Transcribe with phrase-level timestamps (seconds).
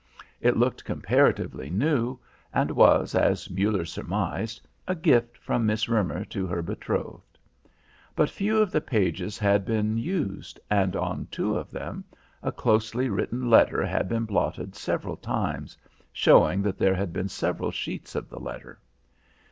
[0.39, 2.17] It looked comparatively new
[2.51, 7.37] and was, as Muller surmised, a gift from Miss Roemer to her betrothed.
[8.15, 12.03] But few of the pages had been used, and on two of them
[12.41, 15.77] a closely written letter had been blotted several times,
[16.11, 18.79] showing that there had been several sheets of the letter.